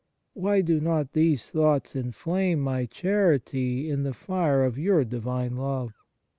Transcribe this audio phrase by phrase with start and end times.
[0.33, 5.93] Why do not these thoughts inflame my charity in the fire of your Divine love